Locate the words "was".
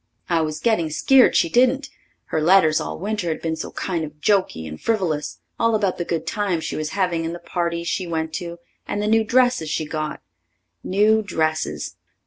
0.41-0.59, 6.75-6.89